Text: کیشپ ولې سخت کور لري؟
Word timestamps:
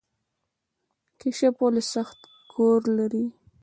کیشپ 1.19 1.55
ولې 1.61 1.83
سخت 1.93 2.19
کور 2.53 2.81
لري؟ 2.97 3.25